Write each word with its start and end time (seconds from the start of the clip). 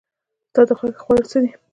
ستا 0.49 0.61
د 0.67 0.71
خوښې 0.79 0.97
خواړه 1.03 1.25
څه 1.31 1.37
دي؟ 1.43 1.51